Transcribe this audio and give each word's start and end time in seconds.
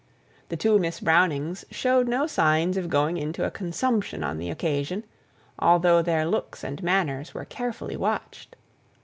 The 0.49 0.57
two 0.57 0.79
Miss 0.79 0.99
Brownings 0.99 1.63
showed 1.69 2.07
no 2.07 2.25
signs 2.25 2.75
of 2.75 2.89
going 2.89 3.17
into 3.17 3.45
a 3.45 3.51
consumption 3.51 4.23
on 4.23 4.39
the 4.39 4.49
occasion, 4.49 5.03
although 5.59 6.01
their 6.01 6.25
looks 6.25 6.63
and 6.63 6.81
manners 6.81 7.35
were 7.35 7.45
carefully 7.45 7.95
watched. 7.95 8.55